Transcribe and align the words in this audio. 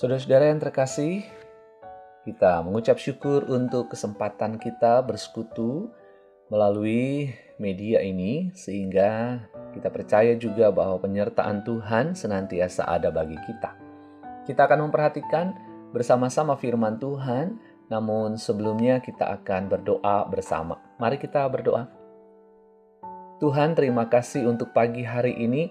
Saudara-saudara 0.00 0.48
yang 0.48 0.64
terkasih, 0.64 1.28
kita 2.24 2.64
mengucap 2.64 2.96
syukur 2.96 3.44
untuk 3.52 3.92
kesempatan 3.92 4.56
kita 4.56 5.04
bersekutu 5.04 5.92
melalui 6.48 7.36
media 7.60 8.00
ini 8.00 8.48
sehingga 8.56 9.44
kita 9.76 9.92
percaya 9.92 10.32
juga 10.40 10.72
bahwa 10.72 11.04
penyertaan 11.04 11.68
Tuhan 11.68 12.16
senantiasa 12.16 12.88
ada 12.88 13.12
bagi 13.12 13.36
kita. 13.44 13.76
Kita 14.48 14.64
akan 14.64 14.88
memperhatikan 14.88 15.52
bersama-sama 15.92 16.56
firman 16.56 16.96
Tuhan, 16.96 17.60
namun 17.92 18.40
sebelumnya 18.40 19.04
kita 19.04 19.28
akan 19.36 19.68
berdoa 19.68 20.24
bersama. 20.32 20.80
Mari 20.96 21.20
kita 21.20 21.44
berdoa. 21.44 21.84
Tuhan, 23.36 23.76
terima 23.76 24.08
kasih 24.08 24.48
untuk 24.48 24.72
pagi 24.72 25.04
hari 25.04 25.36
ini, 25.36 25.68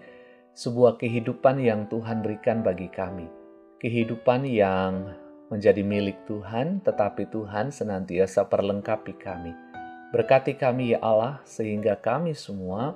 sebuah 0.53 1.01
kehidupan 1.01 1.57
yang 1.65 1.89
Tuhan 1.89 2.21
berikan 2.21 2.61
bagi 2.61 2.93
kami 2.93 3.38
kehidupan 3.79 4.43
yang 4.43 5.15
menjadi 5.49 5.81
milik 5.81 6.27
Tuhan, 6.29 6.83
tetapi 6.85 7.31
Tuhan 7.31 7.73
senantiasa 7.73 8.45
perlengkapi 8.45 9.17
kami. 9.17 9.55
Berkati 10.13 10.59
kami 10.59 10.93
ya 10.93 10.99
Allah, 11.01 11.41
sehingga 11.47 11.97
kami 11.97 12.37
semua 12.37 12.93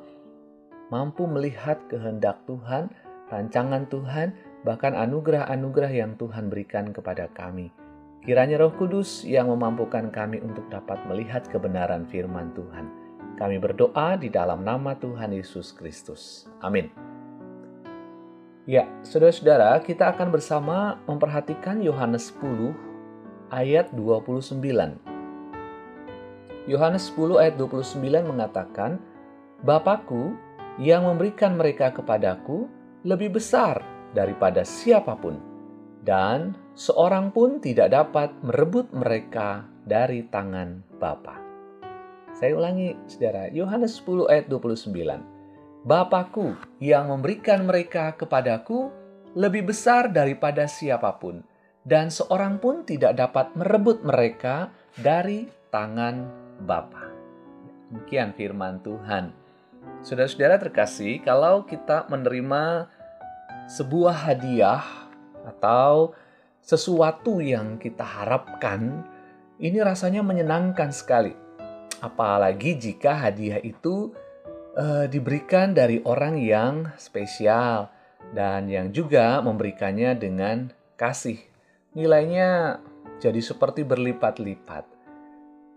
mampu 0.94 1.26
melihat 1.26 1.82
kehendak 1.90 2.46
Tuhan, 2.46 2.94
rancangan 3.32 3.90
Tuhan, 3.90 4.38
bahkan 4.62 4.94
anugerah-anugerah 4.94 5.92
yang 5.94 6.14
Tuhan 6.20 6.54
berikan 6.54 6.94
kepada 6.94 7.32
kami. 7.34 7.74
Kiranya 8.24 8.56
Roh 8.62 8.72
Kudus 8.78 9.28
yang 9.28 9.52
memampukan 9.52 10.08
kami 10.08 10.40
untuk 10.40 10.70
dapat 10.72 11.02
melihat 11.12 11.44
kebenaran 11.52 12.08
firman 12.08 12.56
Tuhan. 12.56 12.88
Kami 13.36 13.60
berdoa 13.60 14.16
di 14.16 14.32
dalam 14.32 14.64
nama 14.64 14.96
Tuhan 14.96 15.36
Yesus 15.36 15.76
Kristus. 15.76 16.48
Amin. 16.64 16.88
Ya, 18.64 18.88
saudara-saudara, 19.04 19.76
kita 19.84 20.16
akan 20.16 20.32
bersama 20.32 20.96
memperhatikan 21.04 21.84
Yohanes 21.84 22.32
10 22.40 22.72
ayat 23.52 23.92
29. 23.92 24.56
Yohanes 26.72 27.12
10 27.12 27.44
ayat 27.44 27.60
29 27.60 28.24
mengatakan, 28.24 29.04
Bapakku 29.68 30.32
yang 30.80 31.04
memberikan 31.04 31.60
mereka 31.60 31.92
kepadaku 31.92 32.72
lebih 33.04 33.36
besar 33.36 33.84
daripada 34.16 34.64
siapa 34.64 35.12
pun, 35.20 35.44
dan 36.00 36.56
seorang 36.72 37.36
pun 37.36 37.60
tidak 37.60 37.92
dapat 37.92 38.32
merebut 38.48 38.88
mereka 38.96 39.68
dari 39.84 40.24
tangan 40.32 40.80
Bapa. 41.04 41.36
Saya 42.32 42.56
ulangi, 42.56 42.96
saudara, 43.12 43.52
Yohanes 43.52 44.00
10 44.00 44.32
ayat 44.32 44.48
29. 44.48 45.33
Bapakku 45.84 46.56
yang 46.80 47.12
memberikan 47.12 47.68
mereka 47.68 48.16
kepadaku 48.16 48.88
lebih 49.36 49.68
besar 49.68 50.08
daripada 50.08 50.64
siapa 50.64 51.12
pun, 51.20 51.44
dan 51.84 52.08
seorang 52.08 52.56
pun 52.56 52.88
tidak 52.88 53.20
dapat 53.20 53.52
merebut 53.60 54.00
mereka 54.00 54.72
dari 54.96 55.44
tangan 55.76 56.24
Bapa. 56.64 57.12
Demikian 57.92 58.32
firman 58.32 58.80
Tuhan. 58.80 59.36
Saudara-saudara 60.00 60.56
terkasih, 60.56 61.20
kalau 61.20 61.68
kita 61.68 62.08
menerima 62.08 62.88
sebuah 63.68 64.32
hadiah 64.32 64.88
atau 65.44 66.16
sesuatu 66.64 67.44
yang 67.44 67.76
kita 67.76 68.08
harapkan, 68.08 69.04
ini 69.60 69.84
rasanya 69.84 70.24
menyenangkan 70.24 70.96
sekali. 70.96 71.36
Apalagi 72.00 72.80
jika 72.80 73.28
hadiah 73.28 73.60
itu 73.60 74.16
uh, 74.78 75.06
diberikan 75.10 75.74
dari 75.74 76.02
orang 76.06 76.38
yang 76.42 76.90
spesial 76.98 77.90
dan 78.34 78.70
yang 78.70 78.90
juga 78.90 79.42
memberikannya 79.42 80.18
dengan 80.18 80.74
kasih. 80.98 81.38
Nilainya 81.94 82.82
jadi 83.22 83.40
seperti 83.40 83.86
berlipat-lipat. 83.86 84.86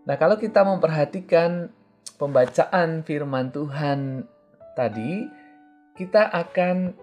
Nah, 0.06 0.16
kalau 0.16 0.38
kita 0.38 0.62
memperhatikan 0.62 1.68
pembacaan 2.16 3.02
firman 3.02 3.52
Tuhan 3.52 4.24
tadi, 4.78 5.26
kita 5.98 6.30
akan 6.30 6.94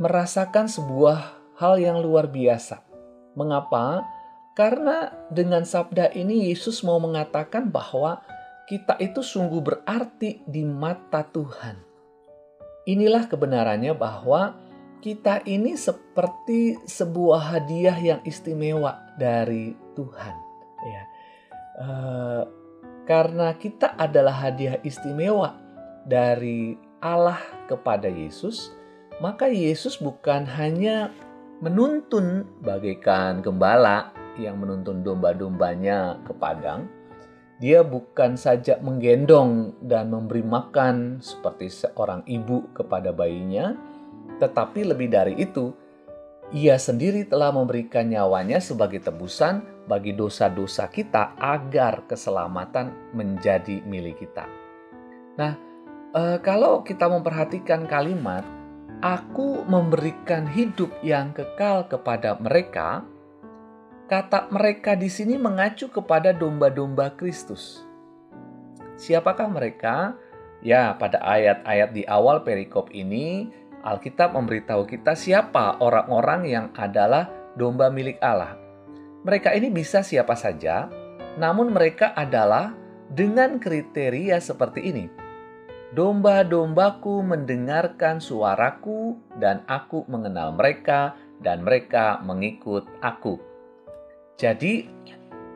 merasakan 0.00 0.66
sebuah 0.66 1.18
hal 1.60 1.76
yang 1.76 2.00
luar 2.00 2.32
biasa. 2.32 2.80
Mengapa? 3.36 4.02
Karena 4.56 5.12
dengan 5.30 5.62
sabda 5.62 6.10
ini 6.16 6.50
Yesus 6.50 6.82
mau 6.82 6.98
mengatakan 6.98 7.68
bahwa 7.68 8.24
kita 8.70 8.94
itu 9.02 9.18
sungguh 9.18 9.58
berarti 9.58 10.46
di 10.46 10.62
mata 10.62 11.26
Tuhan. 11.26 11.74
Inilah 12.86 13.26
kebenarannya 13.26 13.98
bahwa 13.98 14.54
kita 15.02 15.42
ini 15.42 15.74
seperti 15.74 16.78
sebuah 16.86 17.58
hadiah 17.58 17.98
yang 17.98 18.20
istimewa 18.22 18.94
dari 19.18 19.74
Tuhan. 19.98 20.36
Ya, 20.86 21.02
e, 21.82 21.88
karena 23.10 23.58
kita 23.58 23.98
adalah 23.98 24.38
hadiah 24.38 24.78
istimewa 24.86 25.58
dari 26.06 26.78
Allah 27.02 27.42
kepada 27.66 28.06
Yesus, 28.06 28.70
maka 29.18 29.50
Yesus 29.50 29.98
bukan 29.98 30.46
hanya 30.46 31.10
menuntun 31.58 32.46
bagaikan 32.62 33.42
gembala 33.42 34.14
yang 34.38 34.62
menuntun 34.62 35.02
domba-dombanya 35.02 36.22
ke 36.22 36.32
padang, 36.38 36.99
dia 37.60 37.84
bukan 37.84 38.40
saja 38.40 38.80
menggendong 38.80 39.76
dan 39.84 40.08
memberi 40.08 40.40
makan 40.40 41.20
seperti 41.20 41.68
seorang 41.68 42.24
ibu 42.24 42.72
kepada 42.72 43.12
bayinya, 43.12 43.76
tetapi 44.40 44.88
lebih 44.88 45.12
dari 45.12 45.36
itu, 45.36 45.68
ia 46.56 46.80
sendiri 46.80 47.28
telah 47.28 47.52
memberikan 47.52 48.08
nyawanya 48.08 48.64
sebagai 48.64 49.04
tebusan 49.04 49.60
bagi 49.84 50.16
dosa-dosa 50.16 50.88
kita 50.88 51.36
agar 51.36 52.08
keselamatan 52.08 53.12
menjadi 53.12 53.84
milik 53.84 54.24
kita. 54.24 54.48
Nah, 55.36 55.52
e, 56.16 56.40
kalau 56.40 56.80
kita 56.80 57.12
memperhatikan 57.12 57.84
kalimat 57.84 58.42
"Aku 59.04 59.68
memberikan 59.68 60.48
hidup 60.48 60.90
yang 61.04 61.36
kekal 61.36 61.86
kepada 61.92 62.40
mereka", 62.40 63.04
Kata 64.10 64.50
mereka 64.50 64.98
di 64.98 65.06
sini 65.06 65.38
mengacu 65.38 65.86
kepada 65.86 66.34
domba-domba 66.34 67.14
Kristus. 67.14 67.86
Siapakah 68.98 69.46
mereka? 69.46 70.18
Ya, 70.66 70.98
pada 70.98 71.22
ayat-ayat 71.22 71.94
di 71.94 72.02
awal 72.10 72.42
perikop 72.42 72.90
ini, 72.90 73.54
Alkitab 73.86 74.34
memberitahu 74.34 74.82
kita 74.90 75.14
siapa 75.14 75.78
orang-orang 75.78 76.42
yang 76.42 76.66
adalah 76.74 77.30
domba 77.54 77.86
milik 77.86 78.18
Allah. 78.18 78.58
Mereka 79.22 79.54
ini 79.54 79.70
bisa 79.70 80.02
siapa 80.02 80.34
saja, 80.34 80.90
namun 81.38 81.70
mereka 81.70 82.10
adalah 82.10 82.74
dengan 83.14 83.62
kriteria 83.62 84.42
seperti 84.42 84.90
ini. 84.90 85.06
Domba-dombaku 85.94 87.22
mendengarkan 87.22 88.18
suaraku, 88.18 89.22
dan 89.38 89.62
aku 89.70 90.02
mengenal 90.10 90.50
mereka, 90.58 91.14
dan 91.38 91.62
mereka 91.62 92.18
mengikut 92.26 92.90
aku. 92.98 93.49
Jadi 94.40 94.88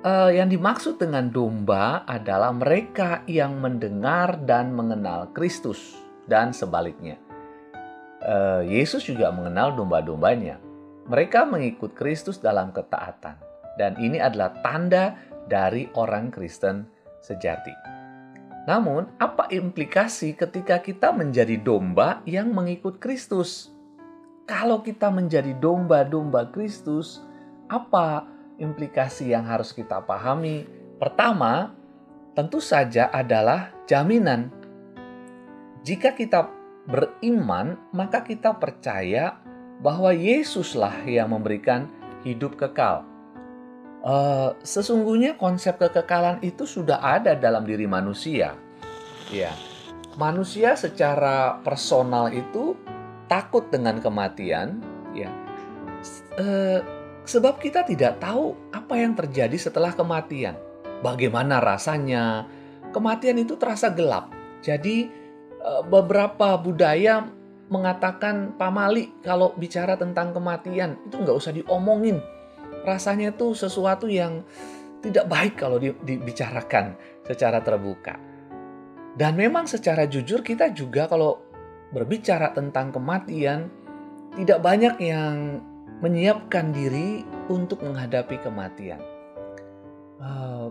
uh, 0.05 0.29
yang 0.29 0.53
dimaksud 0.53 1.01
dengan 1.01 1.33
domba 1.33 2.05
adalah 2.05 2.53
mereka 2.53 3.25
yang 3.25 3.57
mendengar 3.57 4.37
dan 4.45 4.77
mengenal 4.77 5.33
Kristus 5.33 5.97
dan 6.29 6.53
sebaliknya. 6.53 7.17
Uh, 8.21 8.61
Yesus 8.61 9.09
juga 9.09 9.33
mengenal 9.33 9.73
domba-dombanya. 9.73 10.61
Mereka 11.09 11.49
mengikut 11.49 11.97
Kristus 11.97 12.37
dalam 12.37 12.77
ketaatan 12.77 13.41
dan 13.81 13.97
ini 13.97 14.21
adalah 14.21 14.53
tanda 14.61 15.17
dari 15.49 15.89
orang 15.97 16.29
Kristen 16.29 16.85
sejati. 17.25 17.73
Namun, 18.65 19.21
apa 19.21 19.49
implikasi 19.53 20.37
ketika 20.37 20.81
kita 20.81 21.13
menjadi 21.13 21.61
domba 21.61 22.25
yang 22.25 22.53
mengikut 22.53 22.97
Kristus? 22.97 23.69
Kalau 24.49 24.81
kita 24.81 25.09
menjadi 25.13 25.53
domba-domba 25.57 26.49
Kristus, 26.49 27.21
apa 27.69 28.34
implikasi 28.59 29.35
yang 29.35 29.47
harus 29.47 29.75
kita 29.75 30.03
pahami. 30.03 30.67
Pertama, 30.99 31.75
tentu 32.35 32.59
saja 32.63 33.11
adalah 33.11 33.75
jaminan. 33.87 34.51
Jika 35.85 36.17
kita 36.17 36.49
beriman, 36.89 37.77
maka 37.93 38.25
kita 38.25 38.57
percaya 38.57 39.41
bahwa 39.81 40.15
Yesuslah 40.15 41.05
yang 41.05 41.33
memberikan 41.33 41.91
hidup 42.25 42.57
kekal. 42.57 43.05
Uh, 44.05 44.53
sesungguhnya 44.61 45.41
konsep 45.41 45.81
kekekalan 45.81 46.37
itu 46.45 46.69
sudah 46.69 47.01
ada 47.01 47.33
dalam 47.33 47.65
diri 47.65 47.89
manusia. 47.89 48.53
Ya, 49.33 49.53
manusia 50.21 50.77
secara 50.77 51.65
personal 51.65 52.29
itu 52.29 52.77
takut 53.29 53.73
dengan 53.73 54.05
kematian. 54.05 54.85
Ya, 55.17 55.33
uh, 56.37 57.04
Sebab 57.25 57.57
kita 57.57 57.89
tidak 57.89 58.21
tahu 58.21 58.53
apa 58.73 59.01
yang 59.01 59.17
terjadi 59.17 59.57
setelah 59.57 59.97
kematian. 59.97 60.57
Bagaimana 61.01 61.61
rasanya? 61.61 62.45
Kematian 62.93 63.41
itu 63.41 63.57
terasa 63.57 63.89
gelap. 63.91 64.31
Jadi 64.61 65.09
eh, 65.61 65.83
beberapa 65.89 66.61
budaya 66.61 67.25
mengatakan 67.73 68.55
pamali 68.61 69.09
kalau 69.25 69.57
bicara 69.57 69.97
tentang 69.97 70.37
kematian 70.37 71.01
itu 71.09 71.17
nggak 71.17 71.37
usah 71.37 71.53
diomongin. 71.57 72.21
Rasanya 72.85 73.33
itu 73.33 73.57
sesuatu 73.57 74.05
yang 74.05 74.45
tidak 75.01 75.25
baik 75.29 75.57
kalau 75.57 75.81
dibicarakan 75.81 76.97
secara 77.25 77.65
terbuka. 77.65 78.21
Dan 79.17 79.37
memang 79.41 79.65
secara 79.65 80.05
jujur 80.05 80.45
kita 80.45 80.73
juga 80.77 81.09
kalau 81.09 81.41
berbicara 81.95 82.53
tentang 82.53 82.93
kematian 82.93 83.71
tidak 84.35 84.59
banyak 84.61 84.95
yang 84.99 85.63
menyiapkan 86.05 86.69
diri 86.77 87.25
untuk 87.49 87.81
menghadapi 87.81 88.37
kematian. 88.45 89.01
Uh, 90.21 90.69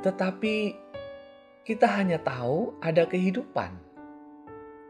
tetapi 0.00 0.72
kita 1.68 1.84
hanya 1.84 2.16
tahu 2.16 2.72
ada 2.80 3.04
kehidupan 3.04 3.76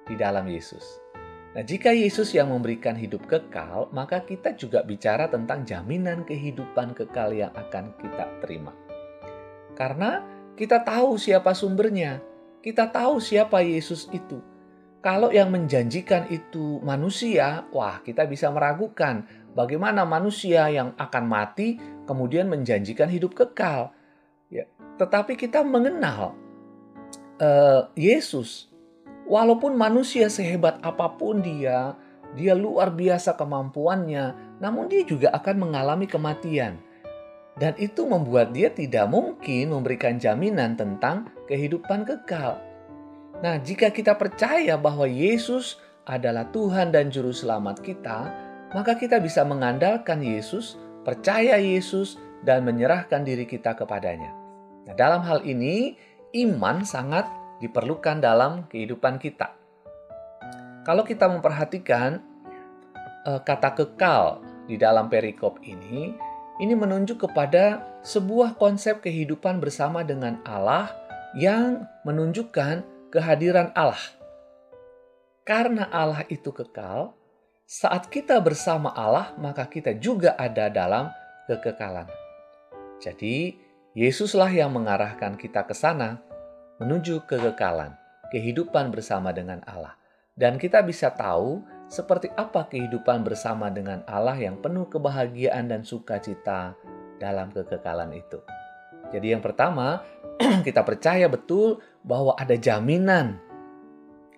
di 0.06 0.14
dalam 0.14 0.46
Yesus. 0.46 1.02
Nah, 1.50 1.66
jika 1.66 1.90
Yesus 1.90 2.30
yang 2.30 2.54
memberikan 2.54 2.94
hidup 2.94 3.26
kekal, 3.26 3.90
maka 3.90 4.22
kita 4.22 4.54
juga 4.54 4.86
bicara 4.86 5.26
tentang 5.26 5.66
jaminan 5.66 6.22
kehidupan 6.22 6.94
kekal 6.94 7.34
yang 7.34 7.50
akan 7.58 7.90
kita 7.98 8.30
terima. 8.38 8.70
Karena 9.74 10.22
kita 10.54 10.86
tahu 10.86 11.18
siapa 11.18 11.50
sumbernya, 11.50 12.22
kita 12.62 12.86
tahu 12.86 13.18
siapa 13.18 13.66
Yesus 13.66 14.06
itu. 14.14 14.38
Kalau 15.00 15.32
yang 15.32 15.48
menjanjikan 15.48 16.28
itu 16.28 16.78
manusia, 16.84 17.64
wah, 17.72 18.04
kita 18.04 18.28
bisa 18.28 18.52
meragukan 18.52 19.24
bagaimana 19.52 20.06
manusia 20.06 20.66
yang 20.70 20.94
akan 20.96 21.24
mati 21.26 21.80
kemudian 22.04 22.46
menjanjikan 22.50 23.10
hidup 23.10 23.34
kekal. 23.34 23.94
Ya, 24.50 24.66
tetapi 24.98 25.38
kita 25.38 25.62
mengenal 25.62 26.34
uh, 27.38 27.86
Yesus 27.94 28.70
Walaupun 29.30 29.78
manusia 29.78 30.26
sehebat 30.26 30.82
apa 30.82 31.14
pun 31.14 31.38
dia, 31.38 31.94
dia 32.34 32.50
luar 32.50 32.90
biasa 32.90 33.38
kemampuannya, 33.38 34.58
namun 34.58 34.90
dia 34.90 35.06
juga 35.06 35.30
akan 35.30 35.70
mengalami 35.70 36.10
kematian. 36.10 36.82
Dan 37.54 37.78
itu 37.78 38.10
membuat 38.10 38.50
dia 38.50 38.74
tidak 38.74 39.06
mungkin 39.06 39.70
memberikan 39.70 40.18
jaminan 40.18 40.74
tentang 40.74 41.30
kehidupan 41.46 42.02
kekal. 42.02 42.58
Nah, 43.38 43.62
jika 43.62 43.94
kita 43.94 44.18
percaya 44.18 44.74
bahwa 44.74 45.06
Yesus 45.06 45.78
adalah 46.10 46.50
Tuhan 46.50 46.90
dan 46.90 47.14
Juru 47.14 47.30
Selamat 47.30 47.78
kita, 47.86 48.34
maka 48.70 48.94
kita 48.94 49.18
bisa 49.18 49.42
mengandalkan 49.42 50.22
Yesus, 50.22 50.78
percaya 51.02 51.58
Yesus, 51.58 52.16
dan 52.46 52.64
menyerahkan 52.64 53.26
diri 53.26 53.44
kita 53.44 53.76
kepadanya. 53.76 54.32
Nah, 54.88 54.94
dalam 54.96 55.20
hal 55.26 55.44
ini, 55.44 55.94
iman 56.46 56.86
sangat 56.86 57.28
diperlukan 57.60 58.22
dalam 58.22 58.64
kehidupan 58.70 59.20
kita. 59.20 59.52
Kalau 60.86 61.04
kita 61.04 61.28
memperhatikan 61.28 62.24
uh, 63.28 63.40
kata 63.44 63.76
kekal 63.76 64.40
di 64.64 64.80
dalam 64.80 65.12
perikop 65.12 65.60
ini, 65.60 66.16
ini 66.60 66.74
menunjuk 66.76 67.28
kepada 67.28 67.84
sebuah 68.00 68.56
konsep 68.56 69.04
kehidupan 69.04 69.60
bersama 69.60 70.00
dengan 70.00 70.40
Allah 70.48 70.88
yang 71.36 71.84
menunjukkan 72.08 73.10
kehadiran 73.12 73.74
Allah. 73.76 74.00
Karena 75.44 75.88
Allah 75.92 76.24
itu 76.32 76.48
kekal, 76.54 77.12
saat 77.70 78.10
kita 78.10 78.42
bersama 78.42 78.90
Allah, 78.98 79.30
maka 79.38 79.62
kita 79.70 79.94
juga 79.94 80.34
ada 80.34 80.66
dalam 80.66 81.06
kekekalan. 81.46 82.10
Jadi, 82.98 83.54
Yesuslah 83.94 84.50
yang 84.50 84.74
mengarahkan 84.74 85.38
kita 85.38 85.62
ke 85.62 85.74
sana 85.74 86.18
menuju 86.82 87.30
kekekalan, 87.30 87.94
kehidupan 88.34 88.90
bersama 88.90 89.30
dengan 89.30 89.62
Allah. 89.70 89.94
Dan 90.34 90.58
kita 90.58 90.82
bisa 90.82 91.14
tahu 91.14 91.62
seperti 91.86 92.26
apa 92.34 92.66
kehidupan 92.66 93.22
bersama 93.22 93.70
dengan 93.70 94.02
Allah 94.10 94.34
yang 94.34 94.58
penuh 94.58 94.90
kebahagiaan 94.90 95.70
dan 95.70 95.86
sukacita 95.86 96.74
dalam 97.22 97.54
kekekalan 97.54 98.10
itu. 98.18 98.42
Jadi 99.14 99.30
yang 99.30 99.42
pertama, 99.46 100.02
kita 100.66 100.82
percaya 100.82 101.30
betul 101.30 101.78
bahwa 102.02 102.34
ada 102.34 102.58
jaminan 102.58 103.38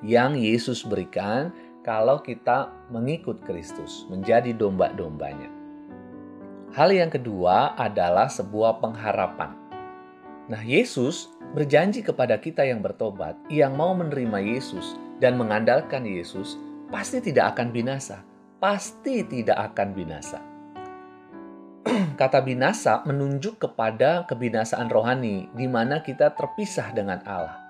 yang 0.05 0.37
Yesus 0.37 0.85
berikan 0.85 1.72
kalau 1.83 2.23
kita 2.23 2.71
mengikut 2.95 3.43
Kristus, 3.43 4.07
menjadi 4.07 4.55
domba-dombanya. 4.55 5.51
Hal 6.73 6.95
yang 6.95 7.11
kedua 7.11 7.75
adalah 7.75 8.31
sebuah 8.31 8.81
pengharapan. 8.81 9.53
Nah, 10.47 10.63
Yesus 10.63 11.29
berjanji 11.53 12.01
kepada 12.01 12.39
kita 12.39 12.65
yang 12.65 12.81
bertobat, 12.81 13.37
yang 13.53 13.77
mau 13.77 13.93
menerima 13.93 14.41
Yesus 14.41 14.97
dan 15.19 15.37
mengandalkan 15.37 16.07
Yesus, 16.07 16.57
pasti 16.89 17.21
tidak 17.21 17.59
akan 17.59 17.75
binasa. 17.75 18.25
Pasti 18.63 19.27
tidak 19.27 19.75
akan 19.75 19.89
binasa. 19.91 20.39
Kata 22.21 22.39
binasa 22.47 23.03
menunjuk 23.03 23.59
kepada 23.59 24.23
kebinasaan 24.31 24.87
rohani, 24.87 25.51
di 25.51 25.67
mana 25.67 25.99
kita 26.01 26.31
terpisah 26.31 26.95
dengan 26.95 27.21
Allah. 27.27 27.62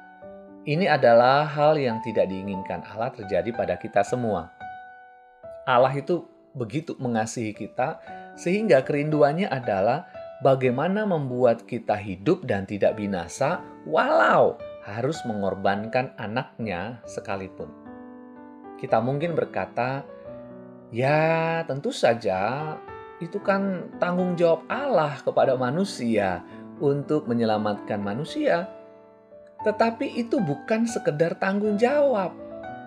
Ini 0.63 0.87
adalah 0.87 1.43
hal 1.43 1.75
yang 1.75 1.99
tidak 2.07 2.31
diinginkan 2.31 2.87
Allah 2.87 3.11
terjadi 3.11 3.51
pada 3.51 3.75
kita 3.75 4.07
semua. 4.07 4.55
Allah 5.67 5.91
itu 5.91 6.23
begitu 6.55 6.95
mengasihi 7.03 7.51
kita, 7.51 7.99
sehingga 8.39 8.79
kerinduannya 8.87 9.51
adalah 9.51 10.07
bagaimana 10.39 11.03
membuat 11.03 11.67
kita 11.67 11.99
hidup 11.99 12.47
dan 12.47 12.63
tidak 12.63 12.95
binasa, 12.95 13.59
walau 13.91 14.55
harus 14.87 15.19
mengorbankan 15.27 16.15
anaknya 16.15 17.03
sekalipun. 17.11 17.67
Kita 18.79 19.03
mungkin 19.03 19.35
berkata, 19.35 20.07
"Ya, 20.95 21.67
tentu 21.67 21.91
saja 21.91 22.79
itu 23.19 23.43
kan 23.43 23.91
tanggung 23.99 24.39
jawab 24.39 24.63
Allah 24.71 25.19
kepada 25.27 25.59
manusia 25.59 26.47
untuk 26.79 27.27
menyelamatkan 27.27 27.99
manusia." 27.99 28.82
Tetapi 29.63 30.19
itu 30.19 30.43
bukan 30.43 30.87
sekedar 30.91 31.39
tanggung 31.39 31.79
jawab. 31.79 32.35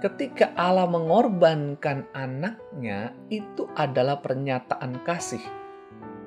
Ketika 0.03 0.51
Allah 0.59 0.85
mengorbankan 0.85 2.05
anaknya, 2.11 3.15
itu 3.31 3.65
adalah 3.73 4.19
pernyataan 4.19 5.01
kasih 5.07 5.41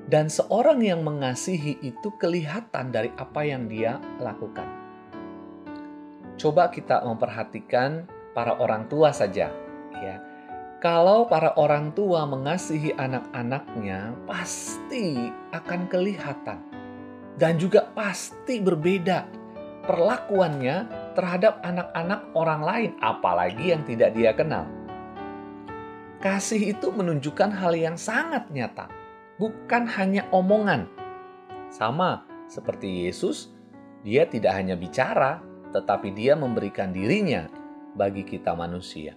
dan 0.08 0.32
seorang 0.32 0.80
yang 0.80 1.04
mengasihi 1.04 1.76
itu 1.84 2.08
kelihatan 2.16 2.88
dari 2.88 3.12
apa 3.20 3.44
yang 3.44 3.68
dia 3.68 4.00
lakukan. 4.24 4.64
Coba 6.40 6.72
kita 6.72 7.04
memperhatikan 7.04 8.08
para 8.32 8.56
orang 8.56 8.88
tua 8.88 9.12
saja, 9.12 9.52
ya. 10.00 10.16
Kalau 10.80 11.28
para 11.28 11.58
orang 11.58 11.92
tua 11.92 12.24
mengasihi 12.24 12.94
anak-anaknya, 12.96 14.16
pasti 14.24 15.28
akan 15.52 15.90
kelihatan 15.90 16.62
dan 17.36 17.58
juga 17.58 17.90
pasti 17.92 18.62
berbeda 18.62 19.26
perlakuannya 19.88 20.84
terhadap 21.16 21.64
anak-anak 21.64 22.20
orang 22.36 22.60
lain, 22.60 22.90
apalagi 23.00 23.72
yang 23.72 23.82
tidak 23.88 24.12
dia 24.12 24.36
kenal. 24.36 24.68
Kasih 26.20 26.76
itu 26.76 26.92
menunjukkan 26.92 27.56
hal 27.56 27.72
yang 27.72 27.96
sangat 27.96 28.52
nyata 28.52 28.92
bukan 29.38 29.86
hanya 29.96 30.26
omongan. 30.34 30.90
Sama 31.72 32.26
seperti 32.50 33.06
Yesus, 33.06 33.54
dia 34.02 34.26
tidak 34.26 34.58
hanya 34.58 34.74
bicara, 34.74 35.40
tetapi 35.70 36.12
dia 36.12 36.34
memberikan 36.34 36.90
dirinya 36.90 37.46
bagi 37.94 38.26
kita 38.26 38.52
manusia. 38.52 39.14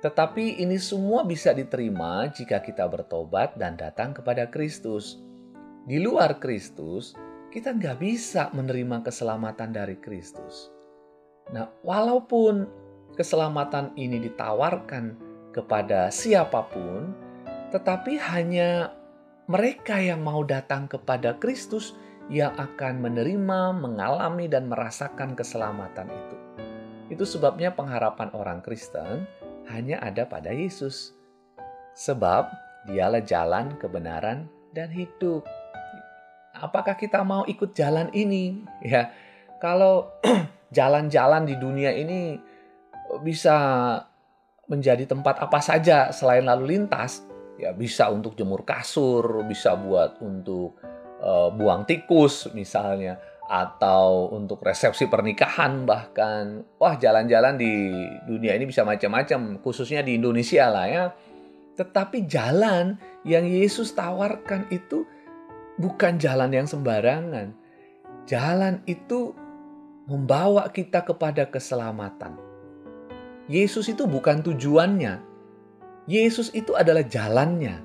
Tetapi 0.00 0.62
ini 0.62 0.78
semua 0.78 1.26
bisa 1.26 1.50
diterima 1.50 2.30
jika 2.30 2.62
kita 2.62 2.86
bertobat 2.86 3.58
dan 3.58 3.74
datang 3.74 4.14
kepada 4.14 4.46
Kristus. 4.46 5.18
Di 5.86 5.98
luar 5.98 6.38
Kristus, 6.38 7.18
kita 7.52 7.72
nggak 7.72 7.98
bisa 8.02 8.50
menerima 8.52 9.02
keselamatan 9.06 9.70
dari 9.72 9.96
Kristus. 9.98 10.70
Nah, 11.54 11.70
walaupun 11.86 12.66
keselamatan 13.14 13.94
ini 13.94 14.18
ditawarkan 14.26 15.16
kepada 15.54 16.10
siapa 16.10 16.66
pun, 16.68 17.14
tetapi 17.70 18.18
hanya 18.18 18.92
mereka 19.46 19.96
yang 20.02 20.26
mau 20.26 20.42
datang 20.42 20.90
kepada 20.90 21.38
Kristus 21.38 21.94
yang 22.26 22.50
akan 22.58 22.98
menerima, 22.98 23.78
mengalami, 23.78 24.50
dan 24.50 24.66
merasakan 24.66 25.38
keselamatan 25.38 26.10
itu. 26.10 26.36
Itu 27.06 27.22
sebabnya 27.22 27.70
pengharapan 27.70 28.34
orang 28.34 28.58
Kristen 28.66 29.22
hanya 29.70 30.02
ada 30.02 30.26
pada 30.26 30.50
Yesus. 30.50 31.14
Sebab 31.94 32.50
dialah 32.90 33.22
jalan 33.22 33.78
kebenaran 33.78 34.50
dan 34.74 34.90
hidup. 34.90 35.46
Apakah 36.60 36.96
kita 36.96 37.20
mau 37.22 37.44
ikut 37.44 37.76
jalan 37.76 38.08
ini? 38.16 38.64
Ya, 38.80 39.12
kalau 39.60 40.16
jalan-jalan 40.76 41.44
di 41.44 41.54
dunia 41.56 41.92
ini 41.92 42.40
bisa 43.22 43.56
menjadi 44.66 45.06
tempat 45.06 45.38
apa 45.38 45.62
saja 45.62 46.10
selain 46.10 46.48
lalu 46.48 46.74
lintas, 46.74 47.22
ya 47.60 47.70
bisa 47.70 48.10
untuk 48.10 48.34
jemur 48.34 48.66
kasur, 48.66 49.46
bisa 49.46 49.78
buat 49.78 50.18
untuk 50.24 50.74
uh, 51.22 51.54
buang 51.54 51.86
tikus 51.86 52.50
misalnya, 52.50 53.20
atau 53.46 54.34
untuk 54.34 54.58
resepsi 54.58 55.06
pernikahan 55.06 55.86
bahkan 55.86 56.66
wah 56.82 56.98
jalan-jalan 56.98 57.54
di 57.54 57.94
dunia 58.26 58.58
ini 58.58 58.66
bisa 58.66 58.82
macam-macam 58.82 59.62
khususnya 59.62 60.02
di 60.02 60.18
Indonesia 60.18 60.66
lah 60.66 60.86
ya 60.90 61.04
tetapi 61.78 62.26
jalan 62.26 62.98
yang 63.22 63.46
Yesus 63.46 63.94
tawarkan 63.94 64.66
itu 64.74 65.06
bukan 65.76 66.16
jalan 66.20 66.52
yang 66.52 66.68
sembarangan 66.68 67.52
jalan 68.26 68.82
itu 68.88 69.32
membawa 70.06 70.70
kita 70.70 71.02
kepada 71.04 71.48
keselamatan 71.48 72.38
Yesus 73.46 73.86
itu 73.92 74.08
bukan 74.08 74.42
tujuannya 74.42 75.22
Yesus 76.06 76.54
itu 76.54 76.74
adalah 76.74 77.02
jalannya 77.02 77.82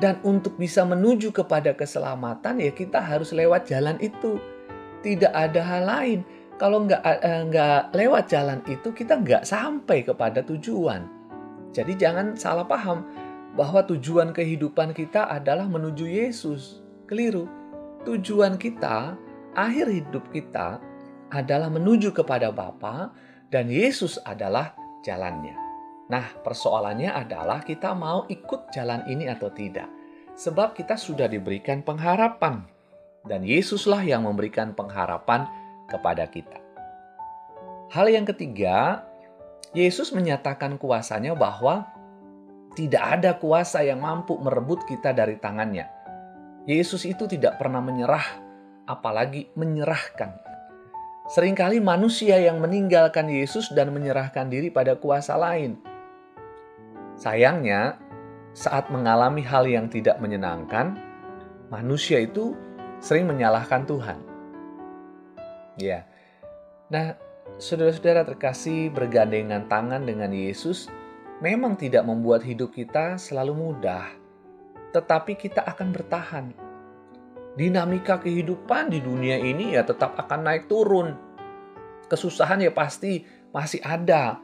dan 0.00 0.16
untuk 0.24 0.56
bisa 0.56 0.82
menuju 0.82 1.30
kepada 1.30 1.76
keselamatan 1.76 2.58
ya 2.58 2.72
kita 2.72 2.98
harus 2.98 3.36
lewat 3.36 3.68
jalan 3.68 4.00
itu 4.00 4.40
tidak 5.04 5.32
ada 5.32 5.60
hal 5.60 5.82
lain. 5.84 6.20
Kalau 6.56 6.84
nggak 6.84 7.00
eh, 7.04 7.42
nggak 7.48 7.80
lewat 7.96 8.24
jalan 8.28 8.60
itu 8.68 8.92
kita 8.92 9.20
nggak 9.20 9.48
sampai 9.48 10.04
kepada 10.04 10.44
tujuan. 10.44 11.08
Jadi 11.72 11.96
jangan 11.96 12.36
salah 12.36 12.68
paham 12.68 13.04
bahwa 13.56 13.80
tujuan 13.88 14.32
kehidupan 14.36 14.92
kita 14.92 15.28
adalah 15.28 15.64
menuju 15.68 16.04
Yesus. 16.04 16.84
Keliru. 17.10 17.50
Tujuan 18.06 18.54
kita, 18.54 19.18
akhir 19.58 19.90
hidup 19.90 20.30
kita 20.30 20.78
adalah 21.34 21.66
menuju 21.66 22.14
kepada 22.14 22.54
Bapa 22.54 23.10
dan 23.50 23.66
Yesus 23.66 24.22
adalah 24.22 24.78
jalannya. 25.02 25.58
Nah, 26.06 26.30
persoalannya 26.46 27.10
adalah 27.10 27.66
kita 27.66 27.98
mau 27.98 28.30
ikut 28.30 28.70
jalan 28.70 29.02
ini 29.10 29.26
atau 29.26 29.50
tidak. 29.50 29.90
Sebab 30.38 30.78
kita 30.78 30.94
sudah 30.94 31.26
diberikan 31.26 31.82
pengharapan 31.82 32.62
dan 33.26 33.42
Yesuslah 33.42 34.06
yang 34.06 34.22
memberikan 34.22 34.78
pengharapan 34.78 35.50
kepada 35.90 36.30
kita. 36.30 36.62
Hal 37.90 38.06
yang 38.06 38.22
ketiga, 38.22 39.02
Yesus 39.74 40.14
menyatakan 40.14 40.78
kuasanya 40.78 41.34
bahwa 41.34 41.90
tidak 42.78 43.02
ada 43.18 43.34
kuasa 43.34 43.82
yang 43.82 43.98
mampu 43.98 44.38
merebut 44.38 44.86
kita 44.86 45.10
dari 45.10 45.34
tangannya. 45.42 45.99
Yesus 46.68 47.08
itu 47.08 47.24
tidak 47.24 47.56
pernah 47.56 47.80
menyerah, 47.80 48.24
apalagi 48.84 49.48
menyerahkan. 49.56 50.36
Seringkali 51.30 51.78
manusia 51.78 52.36
yang 52.42 52.58
meninggalkan 52.58 53.30
Yesus 53.30 53.70
dan 53.70 53.94
menyerahkan 53.94 54.50
diri 54.50 54.68
pada 54.68 54.98
kuasa 54.98 55.38
lain. 55.38 55.78
Sayangnya, 57.14 57.96
saat 58.50 58.90
mengalami 58.90 59.46
hal 59.46 59.64
yang 59.64 59.86
tidak 59.86 60.18
menyenangkan, 60.18 60.98
manusia 61.70 62.18
itu 62.18 62.58
sering 62.98 63.30
menyalahkan 63.30 63.86
Tuhan. 63.86 64.18
Ya. 65.78 66.04
Nah, 66.90 67.14
saudara-saudara 67.56 68.26
terkasih 68.26 68.90
bergandengan 68.90 69.70
tangan 69.70 70.02
dengan 70.02 70.34
Yesus 70.34 70.90
memang 71.40 71.78
tidak 71.78 72.04
membuat 72.04 72.44
hidup 72.44 72.74
kita 72.74 73.16
selalu 73.16 73.56
mudah, 73.56 74.19
tetapi 74.90 75.38
kita 75.38 75.62
akan 75.64 75.88
bertahan. 75.94 76.46
Dinamika 77.54 78.22
kehidupan 78.22 78.94
di 78.94 79.02
dunia 79.02 79.36
ini 79.36 79.74
ya 79.74 79.82
tetap 79.82 80.14
akan 80.16 80.40
naik 80.46 80.70
turun. 80.70 81.14
Kesusahan 82.06 82.62
ya 82.62 82.70
pasti 82.70 83.22
masih 83.50 83.82
ada. 83.82 84.38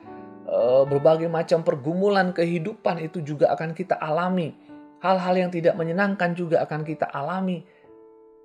Eh, 0.46 0.84
berbagai 0.86 1.26
macam 1.26 1.66
pergumulan 1.66 2.30
kehidupan 2.30 3.02
itu 3.02 3.22
juga 3.22 3.50
akan 3.54 3.74
kita 3.74 3.98
alami. 3.98 4.54
Hal-hal 5.02 5.34
yang 5.46 5.50
tidak 5.50 5.74
menyenangkan 5.78 6.34
juga 6.34 6.62
akan 6.66 6.82
kita 6.82 7.06
alami 7.10 7.62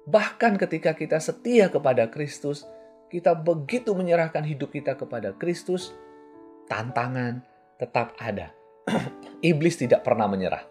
Bahkan 0.07 0.57
ketika 0.57 0.97
kita 0.97 1.21
setia 1.21 1.69
kepada 1.69 2.09
Kristus, 2.09 2.65
kita 3.13 3.37
begitu 3.37 3.93
menyerahkan 3.93 4.41
hidup 4.41 4.73
kita 4.73 4.97
kepada 4.97 5.37
Kristus, 5.37 5.93
tantangan 6.65 7.45
tetap 7.77 8.17
ada. 8.17 8.49
Iblis 9.45 9.77
tidak 9.77 10.01
pernah 10.01 10.25
menyerah. 10.25 10.70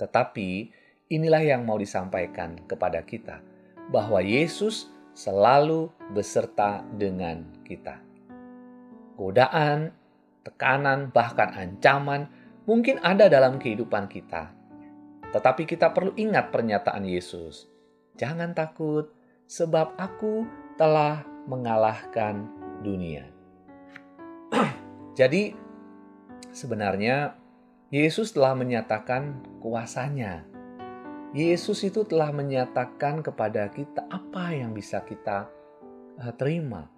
Tetapi 0.00 0.72
inilah 1.12 1.44
yang 1.44 1.68
mau 1.68 1.76
disampaikan 1.76 2.56
kepada 2.64 3.04
kita, 3.04 3.44
bahwa 3.92 4.24
Yesus 4.24 4.88
selalu 5.12 5.92
beserta 6.16 6.80
dengan 6.96 7.44
kita. 7.68 8.00
Godaan, 9.20 9.92
tekanan, 10.40 11.12
bahkan 11.12 11.52
ancaman 11.52 12.32
mungkin 12.64 12.96
ada 13.04 13.28
dalam 13.28 13.60
kehidupan 13.60 14.08
kita. 14.08 14.48
Tetapi 15.30 15.68
kita 15.68 15.92
perlu 15.92 16.16
ingat 16.16 16.48
pernyataan 16.48 17.04
Yesus 17.04 17.70
Jangan 18.20 18.52
takut, 18.52 19.08
sebab 19.48 19.96
aku 19.96 20.44
telah 20.76 21.24
mengalahkan 21.48 22.44
dunia. 22.84 23.24
Jadi, 25.18 25.56
sebenarnya 26.52 27.32
Yesus 27.90 28.30
telah 28.30 28.54
menyatakan 28.54 29.42
kuasanya. 29.58 30.46
Yesus 31.34 31.86
itu 31.86 32.02
telah 32.06 32.30
menyatakan 32.34 33.22
kepada 33.22 33.70
kita 33.70 34.06
apa 34.10 34.54
yang 34.54 34.74
bisa 34.74 35.02
kita 35.02 35.46
uh, 36.18 36.32
terima. 36.34 36.90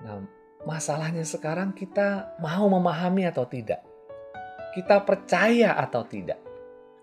Nah, 0.00 0.24
masalahnya 0.64 1.24
sekarang 1.24 1.76
kita 1.76 2.36
mau 2.40 2.68
memahami 2.68 3.28
atau 3.28 3.44
tidak. 3.44 3.84
Kita 4.72 5.04
percaya 5.04 5.76
atau 5.76 6.04
tidak. 6.04 6.40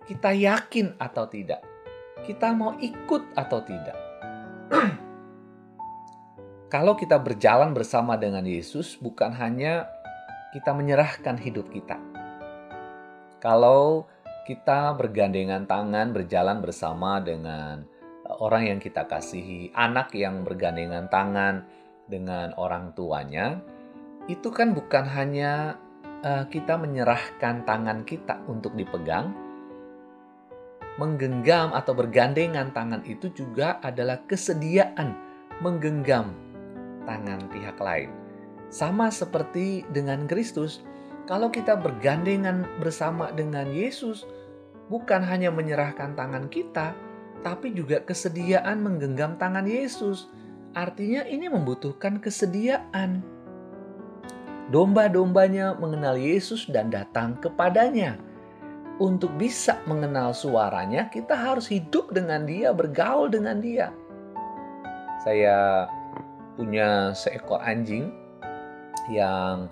Kita 0.05 0.33
yakin 0.33 0.97
atau 1.01 1.25
tidak 1.25 1.75
kita 2.25 2.55
mau 2.57 2.73
ikut 2.81 3.37
atau 3.37 3.59
tidak. 3.61 3.97
Kalau 6.73 6.97
kita 6.97 7.21
berjalan 7.21 7.75
bersama 7.77 8.17
dengan 8.17 8.41
Yesus, 8.47 8.97
bukan 8.97 9.35
hanya 9.37 9.85
kita 10.55 10.73
menyerahkan 10.73 11.37
hidup 11.37 11.69
kita. 11.69 12.01
Kalau 13.45 14.09
kita 14.49 14.97
bergandengan 14.97 15.69
tangan 15.69 16.17
berjalan 16.17 16.65
bersama 16.65 17.21
dengan 17.21 17.85
orang 18.41 18.73
yang 18.73 18.79
kita 18.81 19.05
kasihi, 19.05 19.69
anak 19.77 20.17
yang 20.17 20.41
bergandengan 20.41 21.05
tangan 21.13 21.61
dengan 22.09 22.57
orang 22.57 22.97
tuanya, 22.97 23.61
itu 24.25 24.49
kan 24.49 24.73
bukan 24.73 25.05
hanya 25.05 25.77
uh, 26.25 26.49
kita 26.49 26.73
menyerahkan 26.73 27.69
tangan 27.69 28.01
kita 28.01 28.41
untuk 28.49 28.73
dipegang, 28.73 29.29
menggenggam 30.97 31.69
atau 31.69 31.93
bergandengan 31.93 32.73
tangan 32.73 33.05
itu 33.05 33.29
juga 33.29 33.77
adalah 33.85 34.25
kesediaan 34.25 35.13
menggenggam 35.61 36.33
tangan 37.05 37.45
pihak 37.53 37.77
lain. 37.77 38.09
Sama 38.73 39.13
seperti 39.13 39.85
dengan 39.93 40.25
Kristus, 40.25 40.81
kalau 41.25 41.49
kita 41.49 41.73
bergandengan 41.73 42.69
bersama 42.77 43.33
dengan 43.33 43.65
Yesus, 43.69 44.29
bukan 44.93 45.25
hanya 45.25 45.49
menyerahkan 45.49 46.13
tangan 46.13 46.45
kita, 46.53 46.93
tapi 47.41 47.73
juga 47.73 48.01
kesediaan 48.05 48.85
menggenggam 48.85 49.37
tangan 49.41 49.65
Yesus. 49.65 50.29
Artinya 50.77 51.25
ini 51.25 51.49
membutuhkan 51.49 52.21
kesediaan. 52.21 53.25
Domba-dombanya 54.69 55.77
mengenal 55.77 56.17
Yesus 56.17 56.65
dan 56.69 56.89
datang 56.89 57.37
kepadanya 57.37 58.17
untuk 58.97 59.33
bisa 59.35 59.81
mengenal 59.89 60.31
suaranya, 60.31 61.11
kita 61.11 61.35
harus 61.35 61.67
hidup 61.67 62.15
dengan 62.15 62.47
dia, 62.47 62.71
bergaul 62.71 63.27
dengan 63.27 63.59
dia. 63.59 63.91
Saya 65.25 65.89
punya 66.55 67.11
seekor 67.11 67.59
anjing 67.59 68.13
yang 69.11 69.67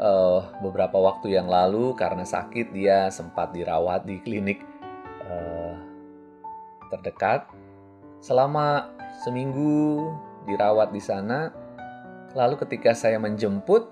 uh, 0.00 0.40
beberapa 0.60 0.96
waktu 0.98 1.36
yang 1.36 1.48
lalu 1.50 1.92
karena 1.96 2.24
sakit 2.24 2.72
dia 2.72 3.08
sempat 3.12 3.52
dirawat 3.52 4.04
di 4.04 4.20
klinik 4.20 4.60
uh, 5.26 5.74
terdekat. 6.92 7.46
Selama 8.20 8.90
seminggu 9.22 10.10
dirawat 10.48 10.90
di 10.90 11.02
sana, 11.02 11.52
lalu 12.32 12.56
ketika 12.64 12.96
saya 12.96 13.20
menjemput, 13.20 13.86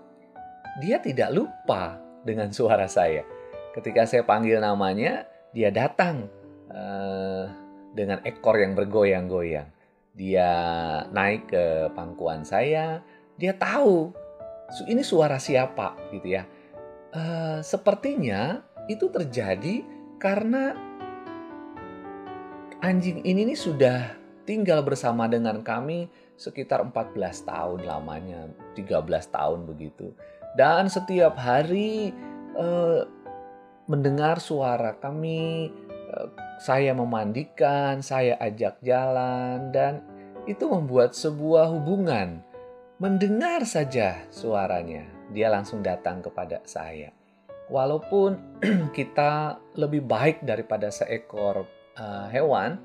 dia 0.80 0.98
tidak 0.98 1.30
lupa 1.30 2.00
dengan 2.24 2.50
suara 2.56 2.88
saya 2.88 3.34
Ketika 3.74 4.06
saya 4.06 4.22
panggil 4.22 4.62
namanya, 4.62 5.26
dia 5.50 5.74
datang 5.74 6.30
uh, 6.70 7.50
dengan 7.90 8.22
ekor 8.22 8.54
yang 8.54 8.78
bergoyang-goyang. 8.78 9.66
Dia 10.14 10.50
naik 11.10 11.50
ke 11.50 11.90
pangkuan 11.90 12.46
saya, 12.46 13.02
dia 13.34 13.50
tahu 13.50 14.14
ini 14.90 15.02
suara 15.06 15.38
siapa 15.38 15.94
gitu 16.10 16.34
ya. 16.34 16.42
Uh, 17.14 17.62
sepertinya 17.62 18.58
itu 18.90 19.06
terjadi 19.06 19.86
karena 20.18 20.74
anjing 22.82 23.22
ini 23.22 23.48
nih 23.48 23.58
sudah 23.58 23.98
tinggal 24.44 24.84
bersama 24.84 25.24
dengan 25.24 25.64
kami 25.64 26.10
sekitar 26.36 26.84
14 26.84 27.16
tahun 27.46 27.80
lamanya, 27.86 28.50
13 28.76 29.06
tahun 29.30 29.64
begitu. 29.64 30.12
Dan 30.58 30.90
setiap 30.90 31.38
hari 31.38 32.12
uh, 32.58 33.06
mendengar 33.90 34.40
suara 34.40 34.96
kami, 34.96 35.68
eh, 36.08 36.28
saya 36.62 36.96
memandikan, 36.96 38.00
saya 38.00 38.38
ajak 38.40 38.80
jalan, 38.80 39.68
dan 39.74 40.00
itu 40.48 40.64
membuat 40.68 41.12
sebuah 41.12 41.68
hubungan. 41.68 42.40
Mendengar 43.02 43.66
saja 43.66 44.22
suaranya, 44.30 45.02
dia 45.34 45.50
langsung 45.50 45.82
datang 45.82 46.22
kepada 46.22 46.62
saya. 46.62 47.10
Walaupun 47.66 48.62
kita 48.98 49.58
lebih 49.74 50.06
baik 50.06 50.46
daripada 50.46 50.94
seekor 50.94 51.66
uh, 51.98 52.26
hewan, 52.30 52.78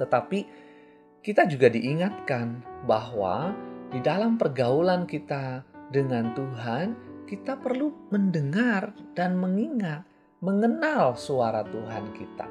tetapi 0.00 0.48
kita 1.20 1.44
juga 1.44 1.68
diingatkan 1.68 2.64
bahwa 2.88 3.52
di 3.92 4.00
dalam 4.00 4.40
pergaulan 4.40 5.04
kita 5.04 5.68
dengan 5.92 6.32
Tuhan, 6.32 6.96
kita 7.28 7.60
perlu 7.60 8.08
mendengar 8.08 8.96
dan 9.12 9.36
mengingat, 9.36 10.00
mengenal 10.40 11.12
suara 11.12 11.60
Tuhan 11.68 12.16
kita. 12.16 12.48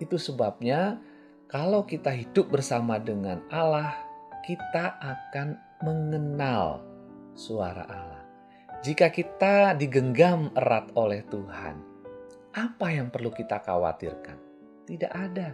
Itu 0.00 0.16
sebabnya, 0.16 0.96
kalau 1.52 1.84
kita 1.84 2.16
hidup 2.16 2.48
bersama 2.48 2.96
dengan 2.96 3.44
Allah, 3.52 4.09
kita 4.40 4.96
akan 5.00 5.56
mengenal 5.84 6.80
suara 7.36 7.84
Allah. 7.84 8.24
Jika 8.80 9.12
kita 9.12 9.76
digenggam 9.76 10.48
erat 10.56 10.88
oleh 10.96 11.20
Tuhan, 11.28 11.76
apa 12.56 12.86
yang 12.88 13.12
perlu 13.12 13.28
kita 13.28 13.60
khawatirkan? 13.60 14.40
Tidak 14.88 15.12
ada. 15.12 15.52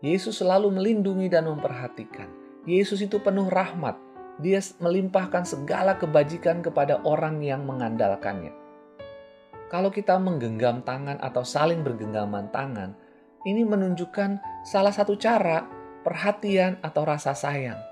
Yesus 0.00 0.38
selalu 0.38 0.70
melindungi 0.78 1.26
dan 1.26 1.50
memperhatikan. 1.50 2.30
Yesus 2.64 3.02
itu 3.02 3.18
penuh 3.18 3.50
rahmat, 3.50 3.98
dia 4.38 4.62
melimpahkan 4.78 5.42
segala 5.42 5.98
kebajikan 5.98 6.62
kepada 6.62 7.02
orang 7.02 7.42
yang 7.42 7.66
mengandalkannya. 7.66 8.54
Kalau 9.66 9.90
kita 9.90 10.18
menggenggam 10.22 10.86
tangan 10.86 11.18
atau 11.18 11.42
saling 11.42 11.82
bergenggaman 11.82 12.48
tangan, 12.54 12.94
ini 13.42 13.66
menunjukkan 13.66 14.62
salah 14.62 14.94
satu 14.94 15.18
cara 15.18 15.66
perhatian 16.06 16.78
atau 16.80 17.02
rasa 17.02 17.34
sayang. 17.34 17.89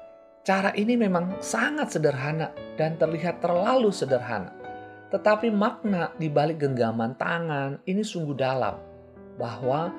Cara 0.48 0.72
ini 0.72 0.96
memang 0.96 1.44
sangat 1.44 1.92
sederhana 1.92 2.56
dan 2.80 2.96
terlihat 2.96 3.44
terlalu 3.44 3.92
sederhana. 3.92 4.48
Tetapi 5.12 5.52
makna 5.52 6.16
di 6.16 6.32
balik 6.32 6.64
genggaman 6.64 7.20
tangan 7.20 7.84
ini 7.84 8.00
sungguh 8.00 8.32
dalam, 8.32 8.80
bahwa 9.36 9.92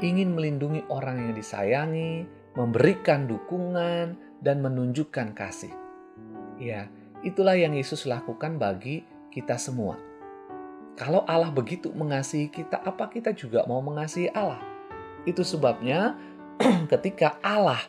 ingin 0.00 0.32
melindungi 0.32 0.88
orang 0.88 1.28
yang 1.28 1.32
disayangi, 1.36 2.24
memberikan 2.56 3.28
dukungan, 3.28 4.16
dan 4.40 4.64
menunjukkan 4.64 5.36
kasih. 5.36 5.76
Ya, 6.56 6.88
itulah 7.20 7.52
yang 7.52 7.76
Yesus 7.76 8.08
lakukan 8.08 8.56
bagi 8.56 9.04
kita 9.36 9.60
semua. 9.60 10.00
Kalau 10.96 11.28
Allah 11.28 11.52
begitu 11.52 11.92
mengasihi 11.92 12.48
kita, 12.48 12.80
apa 12.80 13.12
kita 13.12 13.36
juga 13.36 13.68
mau 13.68 13.84
mengasihi 13.84 14.32
Allah? 14.32 14.64
Itu 15.28 15.44
sebabnya 15.44 16.16
ketika 16.92 17.36
Allah 17.44 17.84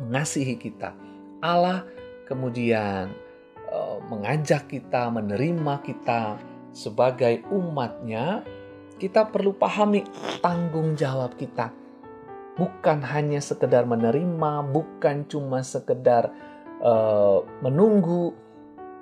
mengasihi 0.00 0.56
kita, 0.56 0.96
Allah 1.42 1.84
kemudian 2.24 3.12
uh, 3.68 3.98
mengajak 4.08 4.70
kita, 4.70 5.10
menerima 5.12 5.74
kita 5.84 6.38
sebagai 6.72 7.44
umatnya, 7.52 8.40
kita 8.96 9.28
perlu 9.28 9.52
pahami 9.52 10.06
tanggung 10.40 10.94
jawab 10.96 11.36
kita. 11.36 11.74
Bukan 12.56 13.00
hanya 13.02 13.40
sekedar 13.40 13.88
menerima, 13.88 14.64
bukan 14.70 15.24
cuma 15.26 15.64
sekedar 15.64 16.30
uh, 16.84 17.42
menunggu, 17.64 18.36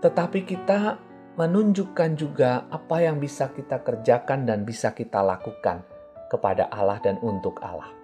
tetapi 0.00 0.46
kita 0.46 0.96
menunjukkan 1.36 2.10
juga 2.18 2.66
apa 2.70 3.04
yang 3.04 3.18
bisa 3.18 3.50
kita 3.50 3.82
kerjakan 3.82 4.46
dan 4.48 4.66
bisa 4.66 4.94
kita 4.94 5.22
lakukan 5.22 5.82
kepada 6.30 6.70
Allah 6.70 6.98
dan 7.02 7.18
untuk 7.22 7.58
Allah. 7.62 7.99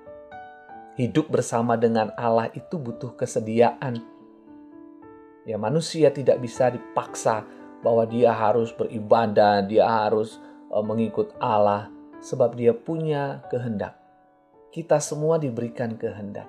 Hidup 0.96 1.28
bersama 1.28 1.76
dengan 1.76 2.12
Allah 2.16 2.48
itu 2.56 2.80
butuh 2.80 3.12
kesediaan. 3.14 4.00
Ya, 5.44 5.60
manusia 5.60 6.08
tidak 6.10 6.40
bisa 6.40 6.72
dipaksa 6.72 7.44
bahwa 7.84 8.08
dia 8.08 8.32
harus 8.32 8.72
beribadah, 8.72 9.62
dia 9.62 9.86
harus 9.86 10.40
uh, 10.72 10.82
mengikut 10.82 11.36
Allah 11.38 11.92
sebab 12.24 12.56
dia 12.56 12.72
punya 12.72 13.44
kehendak 13.52 14.06
kita 14.76 15.00
semua 15.00 15.40
diberikan 15.40 15.96
kehendak. 15.96 16.44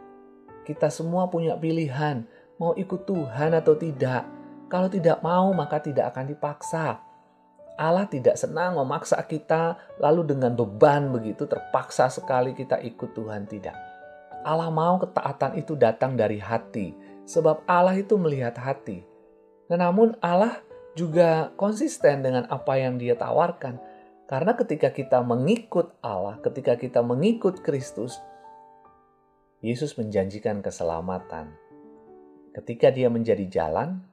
Kita 0.68 0.92
semua 0.92 1.32
punya 1.32 1.56
pilihan, 1.56 2.28
mau 2.60 2.76
ikut 2.76 3.08
Tuhan 3.08 3.56
atau 3.56 3.72
tidak. 3.80 4.28
Kalau 4.68 4.92
tidak 4.92 5.24
mau, 5.24 5.56
maka 5.56 5.80
tidak 5.80 6.12
akan 6.12 6.36
dipaksa. 6.36 7.00
Allah 7.80 8.04
tidak 8.04 8.36
senang 8.36 8.76
memaksa 8.76 9.16
kita, 9.24 9.80
lalu 9.96 10.28
dengan 10.28 10.60
beban 10.60 11.08
begitu 11.08 11.48
terpaksa 11.48 12.12
sekali 12.12 12.52
kita 12.52 12.84
ikut 12.84 13.16
Tuhan, 13.16 13.48
tidak. 13.48 13.87
Allah 14.48 14.72
mau 14.72 14.96
ketaatan 14.96 15.60
itu 15.60 15.76
datang 15.76 16.16
dari 16.16 16.40
hati, 16.40 16.96
sebab 17.28 17.68
Allah 17.68 18.00
itu 18.00 18.16
melihat 18.16 18.56
hati. 18.56 19.04
Nah, 19.68 19.76
namun 19.76 20.16
Allah 20.24 20.64
juga 20.96 21.52
konsisten 21.60 22.24
dengan 22.24 22.48
apa 22.48 22.80
yang 22.80 22.96
dia 22.96 23.20
tawarkan. 23.20 23.76
Karena 24.28 24.56
ketika 24.56 24.92
kita 24.96 25.20
mengikut 25.20 26.00
Allah, 26.00 26.40
ketika 26.40 26.80
kita 26.80 27.04
mengikut 27.04 27.60
Kristus, 27.60 28.16
Yesus 29.60 30.00
menjanjikan 30.00 30.64
keselamatan. 30.64 31.52
Ketika 32.56 32.88
Dia 32.94 33.12
menjadi 33.12 33.46
jalan, 33.52 34.06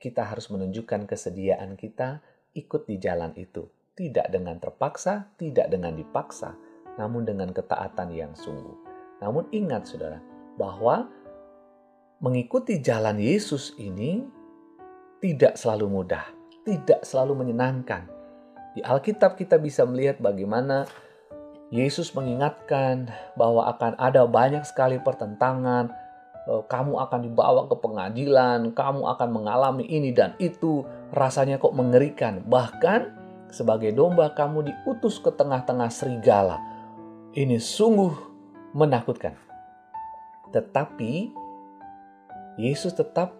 kita 0.00 0.24
harus 0.24 0.48
menunjukkan 0.48 1.04
kesediaan 1.04 1.76
kita 1.76 2.24
ikut 2.56 2.88
di 2.88 2.96
jalan 2.96 3.36
itu, 3.36 3.68
tidak 3.94 4.32
dengan 4.32 4.56
terpaksa, 4.58 5.30
tidak 5.38 5.68
dengan 5.68 5.94
dipaksa, 5.94 6.56
namun 6.98 7.26
dengan 7.28 7.52
ketaatan 7.52 8.08
yang 8.10 8.32
sungguh. 8.34 8.89
Namun 9.20 9.46
ingat, 9.52 9.88
saudara, 9.88 10.18
bahwa 10.56 11.08
mengikuti 12.20 12.80
jalan 12.80 13.20
Yesus 13.20 13.76
ini 13.76 14.24
tidak 15.20 15.60
selalu 15.60 15.86
mudah, 15.88 16.24
tidak 16.64 17.04
selalu 17.04 17.44
menyenangkan 17.44 18.20
di 18.70 18.86
Alkitab 18.86 19.34
kita 19.34 19.58
bisa 19.58 19.82
melihat 19.82 20.22
bagaimana 20.22 20.86
Yesus 21.74 22.14
mengingatkan 22.14 23.10
bahwa 23.34 23.66
akan 23.66 23.98
ada 23.98 24.26
banyak 24.26 24.62
sekali 24.62 25.02
pertentangan, 25.02 25.90
eh, 26.46 26.62
kamu 26.70 26.98
akan 26.98 27.20
dibawa 27.26 27.66
ke 27.66 27.76
pengadilan, 27.78 28.70
kamu 28.70 29.02
akan 29.10 29.28
mengalami 29.30 29.86
ini 29.90 30.14
dan 30.14 30.38
itu, 30.38 30.86
rasanya 31.10 31.58
kok 31.58 31.74
mengerikan. 31.74 32.46
Bahkan 32.46 33.00
sebagai 33.50 33.90
domba 33.90 34.30
kamu 34.34 34.70
diutus 34.70 35.18
ke 35.18 35.34
tengah-tengah 35.34 35.90
serigala. 35.90 36.62
Ini 37.34 37.58
sungguh 37.58 38.29
menakutkan. 38.74 39.34
Tetapi 40.50 41.30
Yesus 42.58 42.92
tetap 42.94 43.34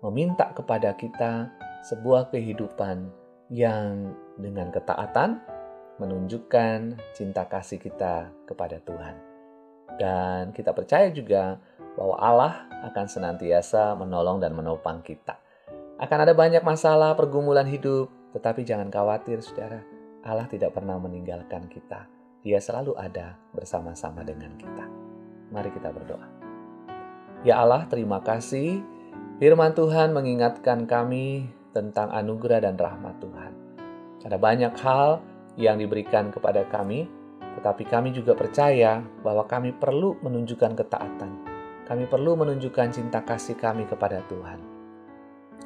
meminta 0.00 0.50
kepada 0.54 0.94
kita 0.94 1.50
sebuah 1.86 2.30
kehidupan 2.30 3.10
yang 3.50 4.14
dengan 4.38 4.70
ketaatan 4.74 5.38
menunjukkan 6.02 6.98
cinta 7.16 7.46
kasih 7.48 7.80
kita 7.80 8.30
kepada 8.44 8.82
Tuhan. 8.82 9.16
Dan 9.96 10.52
kita 10.52 10.76
percaya 10.76 11.08
juga 11.08 11.56
bahwa 11.96 12.16
Allah 12.20 12.54
akan 12.92 13.06
senantiasa 13.08 13.96
menolong 13.96 14.42
dan 14.42 14.52
menopang 14.52 15.00
kita. 15.00 15.40
Akan 15.96 16.20
ada 16.20 16.36
banyak 16.36 16.60
masalah, 16.60 17.16
pergumulan 17.16 17.64
hidup, 17.64 18.12
tetapi 18.36 18.68
jangan 18.68 18.92
khawatir 18.92 19.40
saudara, 19.40 19.80
Allah 20.20 20.44
tidak 20.44 20.76
pernah 20.76 21.00
meninggalkan 21.00 21.72
kita. 21.72 22.15
Dia 22.46 22.62
selalu 22.62 22.94
ada 22.94 23.34
bersama-sama 23.50 24.22
dengan 24.22 24.54
kita. 24.54 24.86
Mari 25.50 25.66
kita 25.74 25.90
berdoa. 25.90 26.30
Ya 27.42 27.58
Allah, 27.58 27.90
terima 27.90 28.22
kasih. 28.22 28.86
Firman 29.42 29.74
Tuhan 29.74 30.14
mengingatkan 30.14 30.86
kami 30.86 31.50
tentang 31.74 32.06
anugerah 32.14 32.62
dan 32.62 32.78
rahmat 32.78 33.18
Tuhan. 33.18 33.52
Ada 34.22 34.38
banyak 34.38 34.78
hal 34.78 35.18
yang 35.58 35.82
diberikan 35.82 36.30
kepada 36.30 36.62
kami, 36.70 37.10
tetapi 37.58 37.82
kami 37.82 38.14
juga 38.14 38.38
percaya 38.38 39.02
bahwa 39.26 39.42
kami 39.50 39.74
perlu 39.74 40.14
menunjukkan 40.22 40.78
ketaatan. 40.78 41.30
Kami 41.82 42.06
perlu 42.06 42.38
menunjukkan 42.38 42.94
cinta 42.94 43.26
kasih 43.26 43.58
kami 43.58 43.90
kepada 43.90 44.22
Tuhan. 44.30 44.62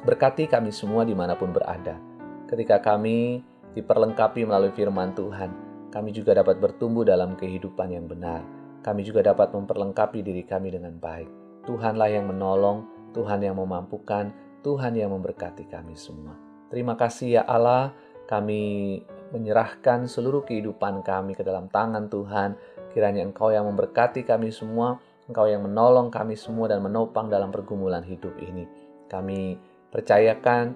Berkati 0.01 0.49
kami 0.49 0.73
semua 0.73 1.05
di 1.05 1.13
mana 1.13 1.37
pun 1.37 1.53
berada. 1.53 2.01
Ketika 2.49 2.81
kami 2.81 3.45
diperlengkapi 3.77 4.49
melalui 4.49 4.73
firman 4.73 5.13
Tuhan, 5.13 5.70
kami 5.91 6.15
juga 6.15 6.31
dapat 6.39 6.57
bertumbuh 6.57 7.03
dalam 7.03 7.35
kehidupan 7.35 7.91
yang 7.91 8.07
benar. 8.07 8.41
Kami 8.81 9.03
juga 9.03 9.21
dapat 9.21 9.51
memperlengkapi 9.51 10.23
diri 10.23 10.41
kami 10.47 10.73
dengan 10.73 10.95
baik. 10.97 11.27
Tuhanlah 11.67 12.09
yang 12.09 12.31
menolong, 12.31 12.87
Tuhan 13.13 13.43
yang 13.43 13.59
memampukan, 13.59 14.33
Tuhan 14.63 14.97
yang 14.97 15.13
memberkati 15.13 15.69
kami 15.69 15.93
semua. 15.93 16.33
Terima 16.71 16.95
kasih 16.95 17.37
ya 17.37 17.43
Allah, 17.45 17.91
kami 18.25 18.97
menyerahkan 19.35 20.07
seluruh 20.07 20.47
kehidupan 20.47 21.03
kami 21.03 21.35
ke 21.35 21.43
dalam 21.43 21.67
tangan 21.67 22.07
Tuhan. 22.07 22.55
Kiranya 22.95 23.27
Engkau 23.27 23.51
yang 23.51 23.67
memberkati 23.67 24.23
kami 24.23 24.49
semua, 24.49 24.97
Engkau 25.27 25.45
yang 25.51 25.67
menolong 25.67 26.07
kami 26.07 26.39
semua 26.39 26.71
dan 26.71 26.79
menopang 26.79 27.27
dalam 27.27 27.51
pergumulan 27.51 28.01
hidup 28.07 28.33
ini. 28.39 28.65
Kami 29.11 29.59
percayakan 29.91 30.71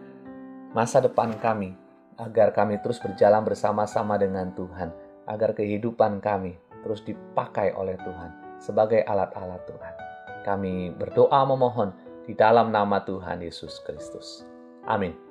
masa 0.76 1.00
depan 1.00 1.32
kami 1.40 1.72
agar 2.20 2.52
kami 2.56 2.80
terus 2.80 3.00
berjalan 3.00 3.44
bersama-sama 3.44 4.16
dengan 4.16 4.52
Tuhan, 4.56 4.92
agar 5.26 5.58
kehidupan 5.58 6.22
kami 6.22 6.56
terus 6.86 7.02
dipakai 7.02 7.74
oleh 7.74 7.98
Tuhan 8.06 8.62
sebagai 8.62 9.02
alat-alat 9.06 9.62
Tuhan. 9.66 9.94
Kami 10.46 10.94
berdoa 10.94 11.42
memohon 11.50 11.90
di 12.26 12.38
dalam 12.38 12.70
nama 12.70 13.02
Tuhan 13.02 13.42
Yesus 13.42 13.82
Kristus. 13.82 14.46
Amin. 14.86 15.25